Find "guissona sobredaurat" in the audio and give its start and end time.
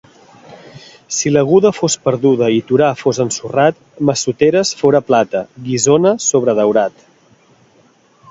5.67-7.07